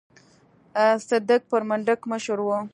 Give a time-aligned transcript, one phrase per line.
[1.07, 2.47] صدک پر منډک مشر و.